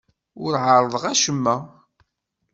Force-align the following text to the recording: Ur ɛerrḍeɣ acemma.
Ur 0.43 0.53
ɛerrḍeɣ 0.65 1.03
acemma. 1.13 1.55